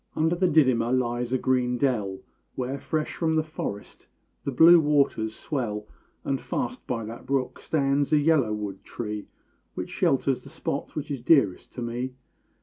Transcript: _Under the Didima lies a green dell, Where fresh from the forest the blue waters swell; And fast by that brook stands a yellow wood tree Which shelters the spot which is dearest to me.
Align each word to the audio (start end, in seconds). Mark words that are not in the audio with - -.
_Under 0.19 0.35
the 0.35 0.47
Didima 0.47 0.91
lies 0.91 1.31
a 1.31 1.37
green 1.37 1.77
dell, 1.77 2.21
Where 2.55 2.79
fresh 2.79 3.13
from 3.15 3.35
the 3.35 3.43
forest 3.43 4.07
the 4.45 4.51
blue 4.51 4.79
waters 4.79 5.35
swell; 5.35 5.87
And 6.23 6.41
fast 6.41 6.87
by 6.87 7.05
that 7.05 7.27
brook 7.27 7.61
stands 7.61 8.11
a 8.11 8.17
yellow 8.17 8.51
wood 8.51 8.83
tree 8.83 9.27
Which 9.75 9.91
shelters 9.91 10.41
the 10.43 10.49
spot 10.49 10.95
which 10.95 11.11
is 11.11 11.21
dearest 11.21 11.71
to 11.73 11.83
me. 11.83 12.15